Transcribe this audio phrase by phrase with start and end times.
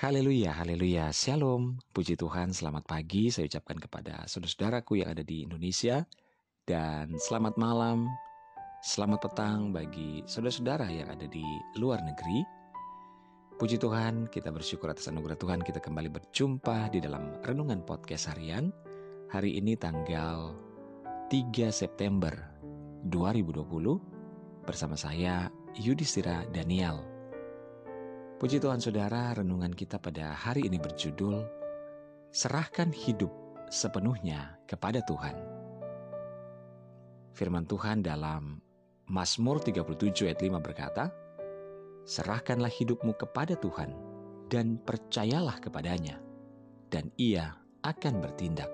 [0.00, 1.76] Haleluya, haleluya, shalom.
[1.92, 6.08] Puji Tuhan, selamat pagi saya ucapkan kepada saudara-saudaraku yang ada di Indonesia.
[6.64, 8.08] Dan selamat malam,
[8.80, 11.44] selamat petang bagi saudara-saudara yang ada di
[11.76, 12.40] luar negeri.
[13.60, 18.72] Puji Tuhan, kita bersyukur atas anugerah Tuhan kita kembali berjumpa di dalam Renungan Podcast Harian.
[19.28, 20.56] Hari ini tanggal
[21.28, 22.32] 3 September
[23.04, 27.09] 2020 bersama saya Yudhistira Daniel.
[28.40, 31.44] Puji Tuhan Saudara, renungan kita pada hari ini berjudul
[32.32, 33.28] Serahkan hidup
[33.68, 35.36] sepenuhnya kepada Tuhan.
[37.36, 38.64] Firman Tuhan dalam
[39.12, 41.12] Mazmur 37 ayat 5 berkata,
[42.08, 43.92] Serahkanlah hidupmu kepada Tuhan
[44.48, 46.16] dan percayalah kepadanya,
[46.88, 47.52] dan ia
[47.84, 48.72] akan bertindak.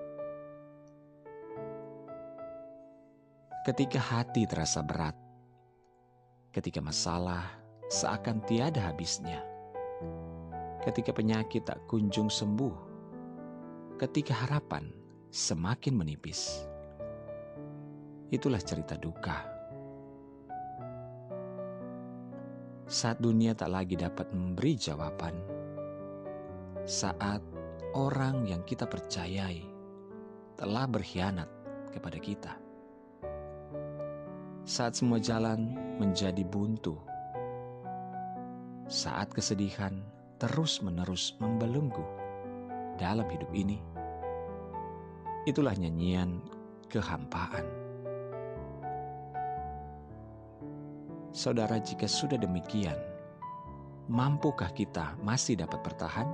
[3.67, 5.19] Ketika hati terasa berat,
[6.55, 7.51] ketika masalah
[7.91, 9.56] seakan tiada habisnya,
[10.83, 12.75] ketika penyakit tak kunjung sembuh,
[13.97, 14.87] ketika harapan
[15.33, 16.63] semakin menipis.
[18.31, 19.43] Itulah cerita duka.
[22.87, 25.35] Saat dunia tak lagi dapat memberi jawaban,
[26.87, 27.43] saat
[27.91, 29.59] orang yang kita percayai
[30.55, 31.51] telah berkhianat
[31.91, 32.53] kepada kita,
[34.63, 36.95] saat semua jalan menjadi buntu,
[38.87, 39.99] saat kesedihan
[40.39, 42.03] terus-menerus membelenggu
[42.95, 43.83] dalam hidup ini.
[45.43, 46.39] Itulah nyanyian
[46.87, 47.67] kehampaan.
[51.35, 52.95] Saudara, jika sudah demikian,
[54.07, 56.27] mampukah kita masih dapat bertahan?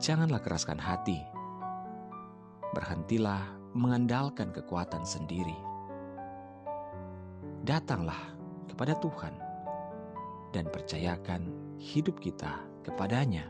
[0.00, 1.20] Janganlah keraskan hati.
[2.72, 3.44] Berhentilah
[3.76, 5.54] mengandalkan kekuatan sendiri.
[7.68, 8.18] Datanglah
[8.66, 9.49] kepada Tuhan
[10.50, 11.46] dan percayakan
[11.78, 13.46] hidup kita kepadanya.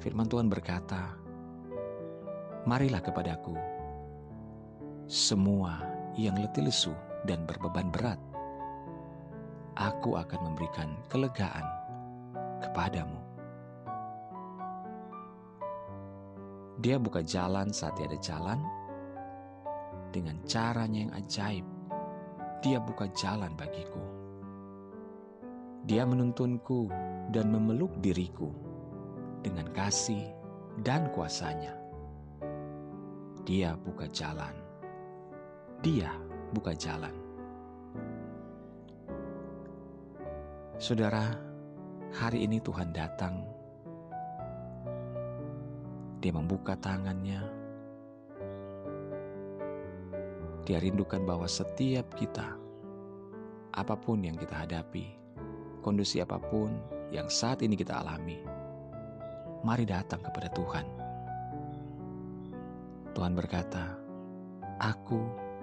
[0.00, 1.16] Firman Tuhan berkata,
[2.68, 3.56] Marilah kepadaku,
[5.08, 5.80] semua
[6.12, 6.92] yang letih lesu
[7.24, 8.20] dan berbeban berat,
[9.80, 11.64] aku akan memberikan kelegaan
[12.60, 13.20] kepadamu.
[16.80, 18.60] Dia buka jalan saat tiada jalan,
[20.12, 21.66] dengan caranya yang ajaib,
[22.60, 24.19] dia buka jalan bagiku
[25.88, 26.92] dia menuntunku
[27.32, 28.52] dan memeluk diriku
[29.40, 30.28] dengan kasih
[30.84, 31.72] dan kuasanya.
[33.48, 34.52] Dia buka jalan.
[35.80, 36.12] Dia
[36.52, 37.12] buka jalan.
[40.80, 41.36] Saudara,
[42.12, 43.44] hari ini Tuhan datang.
[46.20, 47.40] Dia membuka tangannya.
[50.68, 52.56] Dia rindukan bahwa setiap kita,
[53.72, 55.19] apa pun yang kita hadapi,
[55.80, 56.70] kondisi apa pun
[57.10, 58.38] yang saat ini kita alami,
[59.64, 60.86] mari datang kepada Tuhan.
[63.16, 63.98] Tuhan berkata,
[64.78, 65.18] "Aku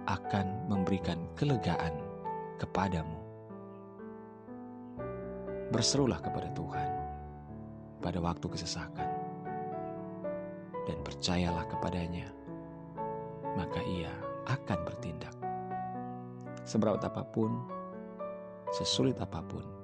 [0.10, 1.96] akan memberikan kelegaan
[2.60, 3.18] kepadamu."
[5.72, 6.90] Berserulah kepada Tuhan
[8.04, 9.10] pada waktu kesesakan,
[10.88, 12.32] dan percayalah kepadanya,
[13.58, 14.14] maka Ia
[14.48, 15.36] akan bertindak.
[16.64, 17.52] Seberat apa pun,
[18.72, 19.77] sesulit apa pun,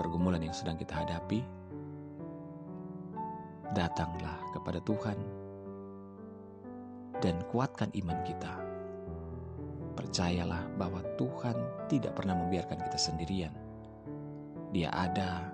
[0.00, 1.44] pergumulan yang sedang kita hadapi,
[3.76, 5.18] datanglah kepada Tuhan
[7.20, 8.56] dan kuatkan iman kita.
[10.00, 11.52] Percayalah bahwa Tuhan
[11.92, 13.52] tidak pernah membiarkan kita sendirian.
[14.72, 15.44] Dia ada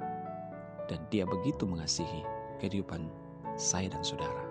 [0.87, 2.23] dan Dia begitu mengasihi
[2.63, 3.11] kehidupan
[3.59, 4.47] saya dan saudara.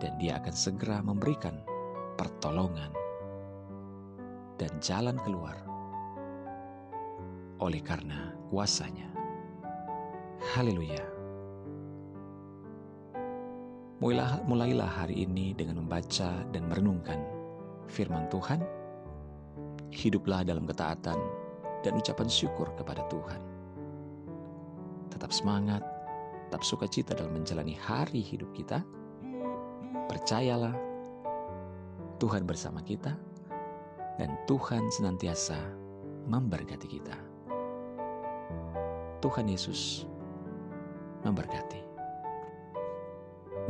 [0.00, 1.60] Dan Dia akan segera memberikan
[2.16, 2.96] pertolongan
[4.56, 5.71] dan jalan keluar
[7.62, 9.06] oleh karena kuasanya.
[10.52, 11.06] Haleluya.
[14.02, 17.22] Mulailah, hari ini dengan membaca dan merenungkan
[17.86, 18.58] firman Tuhan.
[19.94, 21.14] Hiduplah dalam ketaatan
[21.86, 23.38] dan ucapan syukur kepada Tuhan.
[25.14, 25.86] Tetap semangat,
[26.50, 28.82] tetap sukacita dalam menjalani hari hidup kita.
[30.10, 30.74] Percayalah,
[32.18, 33.14] Tuhan bersama kita,
[34.18, 35.62] dan Tuhan senantiasa
[36.26, 37.31] memberkati kita.
[39.22, 40.02] Tuhan Yesus
[41.22, 41.78] memberkati.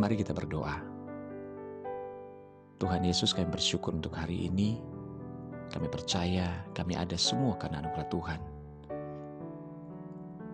[0.00, 0.80] Mari kita berdoa.
[2.80, 4.80] Tuhan Yesus kami bersyukur untuk hari ini.
[5.68, 8.40] Kami percaya kami ada semua karena anugerah Tuhan.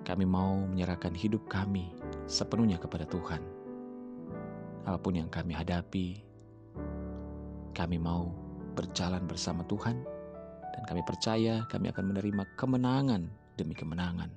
[0.03, 1.95] Kami mau menyerahkan hidup kami
[2.27, 3.39] sepenuhnya kepada Tuhan.
[4.83, 6.27] Apa pun yang kami hadapi,
[7.71, 8.35] kami mau
[8.75, 10.03] berjalan bersama Tuhan
[10.75, 14.31] dan kami percaya kami akan menerima kemenangan demi kemenangan,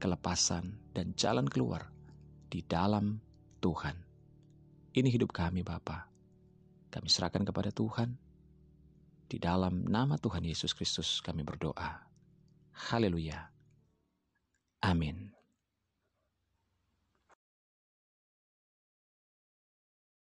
[0.00, 1.92] kelepasan, dan jalan keluar
[2.48, 3.20] di dalam
[3.60, 3.96] Tuhan.
[4.96, 6.08] Ini hidup kami Bapa.
[6.88, 8.16] Kami serahkan kepada Tuhan.
[9.26, 12.08] Di dalam nama Tuhan Yesus Kristus kami berdoa.
[12.88, 13.52] Haleluya.
[14.80, 15.35] Amin.